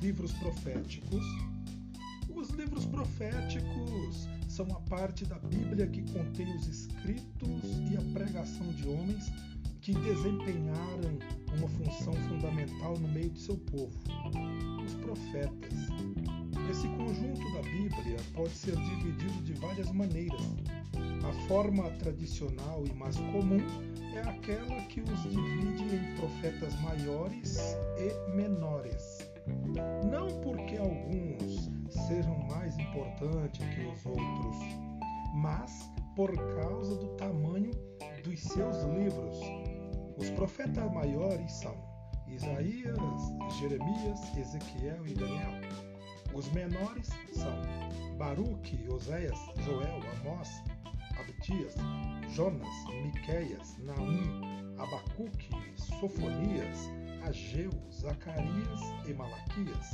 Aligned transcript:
livros 0.00 0.32
proféticos? 0.32 1.24
Os 2.34 2.50
livros 2.50 2.84
proféticos 2.86 4.28
são 4.48 4.66
a 4.72 4.80
parte 4.80 5.24
da 5.24 5.38
Bíblia 5.38 5.86
que 5.86 6.02
contém 6.12 6.52
os 6.56 6.66
escritos 6.66 7.62
e 7.90 7.96
a 7.96 8.12
pregação 8.12 8.66
de 8.72 8.88
homens 8.88 9.32
que 9.80 9.94
desempenharam 9.94 11.18
uma 11.56 11.68
função 11.68 12.12
fundamental 12.28 12.98
no 12.98 13.08
meio 13.08 13.30
de 13.30 13.40
seu 13.40 13.56
povo, 13.56 13.92
os 14.84 14.94
profetas. 14.94 15.72
Esse 16.70 16.88
conjunto 16.88 17.52
da 17.52 17.62
Bíblia 17.62 18.16
pode 18.34 18.54
ser 18.54 18.74
dividido 18.76 19.42
de 19.44 19.52
várias 19.54 19.90
maneiras. 19.92 20.42
A 21.28 21.48
forma 21.48 21.88
tradicional 21.98 22.84
e 22.86 22.92
mais 22.94 23.16
comum 23.16 23.60
é 24.14 24.20
aquela 24.20 24.80
que 24.82 25.00
os 25.00 25.22
divide 25.22 25.96
em 25.96 26.14
profetas 26.16 26.74
maiores 26.80 27.76
e 27.98 28.36
menores. 28.36 29.30
Não 30.10 30.28
porque 30.40 30.76
alguns 30.76 31.70
sejam 32.06 32.38
mais 32.48 32.78
importantes 32.78 33.66
que 33.74 33.86
os 33.86 34.06
outros, 34.06 34.56
mas 35.34 35.90
por 36.14 36.30
causa 36.54 36.94
do 36.96 37.08
tamanho 37.16 37.72
dos 38.22 38.40
seus 38.40 38.76
livros. 38.84 39.38
Os 40.16 40.30
profetas 40.30 40.92
maiores 40.92 41.52
são 41.52 41.74
Isaías, 42.28 42.96
Jeremias, 43.58 44.36
Ezequiel 44.36 45.06
e 45.06 45.14
Daniel. 45.14 45.60
Os 46.34 46.50
menores 46.52 47.08
são 47.32 48.16
Baruque, 48.16 48.86
Oséias, 48.90 49.38
Joel, 49.64 50.00
Amós, 50.20 50.48
Abdias, 51.18 51.74
Jonas, 52.32 52.86
Miqueias, 53.04 53.76
Naum, 53.80 54.40
Abacuque, 54.78 55.50
Sofonias, 55.76 56.88
Ageu, 57.26 57.70
Zacarias 57.92 58.80
e 59.06 59.12
Malaquias. 59.12 59.90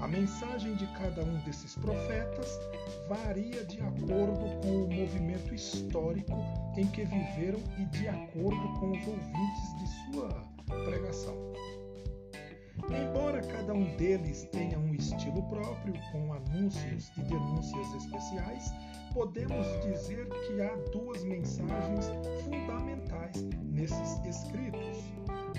A 0.00 0.06
mensagem 0.06 0.76
de 0.76 0.86
cada 0.98 1.24
um 1.24 1.38
desses 1.40 1.74
profetas 1.74 2.60
varia 3.08 3.64
de 3.64 3.80
acordo 3.80 4.60
com 4.60 4.84
o 4.84 4.94
movimento 4.94 5.52
histórico 5.52 6.32
em 6.76 6.86
que 6.86 7.04
viveram 7.04 7.60
e 7.76 7.86
de 7.86 8.06
acordo 8.06 8.78
com 8.78 8.92
os 8.92 9.06
ouvintes 9.06 9.78
de 9.80 10.12
sua 10.12 10.28
pregação. 10.84 11.34
Embora 12.88 13.40
cada 13.42 13.72
um 13.72 13.96
deles 13.96 14.48
tenha 14.50 14.78
um 14.78 14.94
estilo 14.94 15.42
próprio, 15.44 15.94
com 16.10 16.32
anúncios 16.32 17.12
e 17.16 17.22
denúncias 17.22 17.94
especiais, 17.94 18.72
podemos 19.12 19.66
dizer 19.82 20.28
que 20.28 20.60
há 20.60 20.74
duas 20.90 21.22
mensagens 21.24 22.06
fundamentais 22.44 23.42
nesses 23.62 24.24
escritos. 24.24 24.98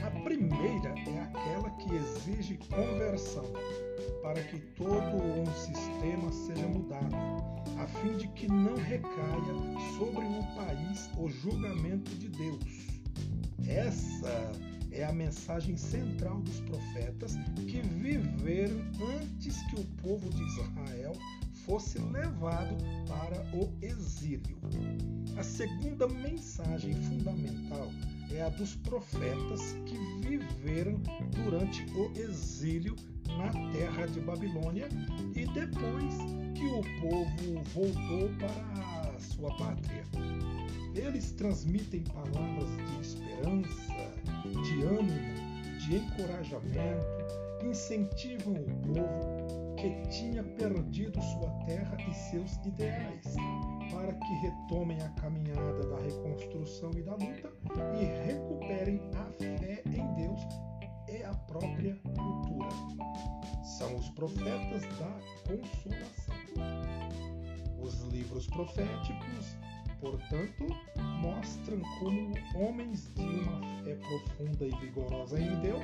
A 0.03 0.09
primeira 0.22 0.89
é 1.08 1.20
aquela 1.22 1.70
que 1.72 1.95
exige 1.95 2.58
conversão, 2.70 3.45
para 4.22 4.44
que 4.44 4.59
todo 4.75 5.23
um 5.23 5.45
sistema 5.53 6.31
seja 6.31 6.67
mudado, 6.67 7.16
a 7.80 7.88
fim 7.88 8.17
de 8.17 8.27
que 8.30 8.48
não 8.48 8.75
recaia 8.75 9.53
sobre 9.98 10.25
o 10.25 10.44
país 10.55 11.09
o 11.17 11.30
julgamento 11.30 12.11
de 12.16 12.27
Deus. 12.27 12.88
Essa 13.66 14.52
é 14.94 15.03
a 15.03 15.11
mensagem 15.11 15.75
central 15.75 16.39
dos 16.41 16.59
profetas 16.61 17.36
que 17.67 17.81
viveram 17.81 18.80
antes 19.22 19.61
que 19.63 19.75
o 19.75 19.86
povo 20.02 20.30
de 20.30 20.44
Israel 20.44 21.13
fosse 21.66 21.97
levado 21.99 22.75
para 23.08 23.41
o 23.55 23.73
exílio. 23.81 24.58
A 25.38 25.44
segunda 25.44 26.08
mensagem 26.08 26.94
fundamental 26.94 27.89
é 28.31 28.41
a 28.41 28.49
dos 28.49 28.75
profetas 28.77 29.61
que 29.86 29.97
viveram 30.27 31.02
durante 31.44 31.86
o 31.95 32.11
exílio 32.19 32.95
na 33.38 33.49
terra 33.71 34.05
de 34.08 34.20
Babilônia 34.20 34.87
e 35.36 35.45
depois 35.53 36.15
que 36.55 36.65
o 36.65 36.82
povo 37.02 37.64
voltou 37.73 38.30
para 38.37 39.15
a 39.15 39.20
sua 39.20 39.55
pátria. 39.58 40.03
Eles 40.95 41.31
transmitem 41.31 42.04
palavras 42.04 42.70
de 42.87 43.02
esperança, 43.02 43.93
de 44.64 44.83
ânimo, 44.83 45.77
de 45.80 45.95
encorajamento, 45.98 47.23
incentivam 47.64 48.54
o 48.54 48.93
povo 48.93 49.76
que 49.76 50.08
tinha 50.09 50.43
perdido 50.43 51.20
sua 51.21 51.49
terra 51.65 51.98
e 52.09 52.14
seus 52.14 52.55
ideais, 52.65 53.36
para 53.92 54.14
que 54.14 54.33
retomem 54.36 55.02
a 55.02 55.09
caminhada 55.09 55.87
da 55.87 55.98
reconstrução 55.98 56.92
e 56.95 57.02
da 57.02 57.14
luta 57.14 57.52
e 57.99 58.05
recuperem 58.27 59.02
a 59.15 59.26
fé 59.43 59.83
em 59.87 60.14
Deus 60.15 60.39
e 61.09 61.23
a 61.23 61.33
própria 61.33 61.95
cultura. 62.15 62.70
São 63.64 63.95
os 63.95 64.09
profetas 64.11 64.83
da 64.99 65.20
consolação. 65.48 66.36
Os 67.80 68.02
livros 68.03 68.48
proféticos, 68.48 69.58
portanto, 70.14 70.68
mostram 71.22 71.82
como 72.00 72.34
homens 72.56 73.12
de 73.16 73.22
uma 73.22 73.84
fé 73.84 73.96
profunda 73.96 74.66
e 74.66 74.72
vigorosa 74.80 75.40
em 75.40 75.60
Deus 75.62 75.84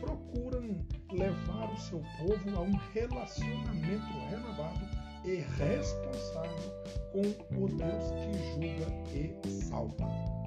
procuram 0.00 0.84
levar 1.10 1.72
o 1.72 1.80
seu 1.80 2.00
povo 2.18 2.56
a 2.56 2.60
um 2.60 2.72
relacionamento 2.92 4.12
renovado 4.30 4.86
e 5.24 5.36
responsável 5.58 6.72
com 7.10 7.64
o 7.64 7.68
Deus 7.68 8.10
que 8.12 8.32
julga 8.52 9.44
e 9.44 9.50
salva. 9.50 10.43